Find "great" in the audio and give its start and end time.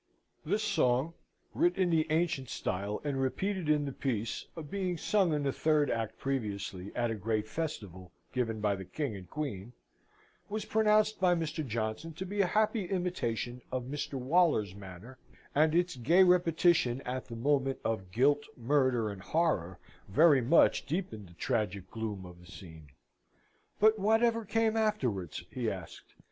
7.13-7.47